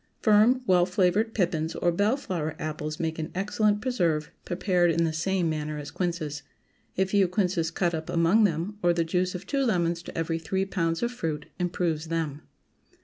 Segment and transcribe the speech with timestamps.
[0.19, 5.13] Firm, well flavored pippins or bell flower apples make an excellent preserve, prepared in the
[5.13, 6.41] same manner as quinces.
[6.97, 10.39] A few quinces cut up among them, or the juice of two lemons to every
[10.39, 12.41] three pounds of fruit improves them.